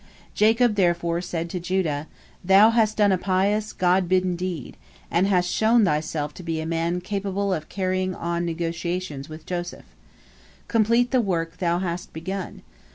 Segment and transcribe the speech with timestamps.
[0.33, 2.07] Jacob therefore said to Judah:
[2.43, 4.75] "Thou hast done a pious, God bidden deed,
[5.11, 9.85] and hast shown thyself to be a man capable of carrying on negotiations with Joseph.
[10.67, 12.63] Complete the work thou hast begun!